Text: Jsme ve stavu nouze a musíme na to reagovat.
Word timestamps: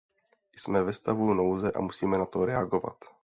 Jsme 0.57 0.83
ve 0.83 0.93
stavu 0.93 1.33
nouze 1.33 1.71
a 1.71 1.81
musíme 1.81 2.17
na 2.17 2.25
to 2.25 2.45
reagovat. 2.45 3.03